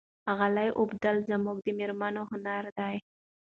غالۍ 0.37 0.69
اوبدل 0.79 1.15
زموږ 1.29 1.57
د 1.61 1.67
مېرمنو 1.79 2.21
هنر 2.31 2.63
دی. 2.79 2.95